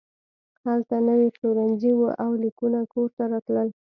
هلته 0.65 0.95
نوي 1.09 1.29
پلورنځي 1.35 1.91
وو 1.95 2.09
او 2.23 2.29
لیکونه 2.43 2.79
کور 2.93 3.07
ته 3.15 3.23
راتلل 3.31 3.67